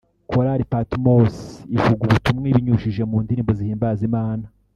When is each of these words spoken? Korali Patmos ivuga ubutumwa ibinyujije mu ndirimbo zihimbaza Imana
Korali 0.29 0.65
Patmos 0.71 1.35
ivuga 1.77 2.01
ubutumwa 2.03 2.45
ibinyujije 2.49 3.03
mu 3.09 3.17
ndirimbo 3.23 3.51
zihimbaza 3.59 4.01
Imana 4.09 4.45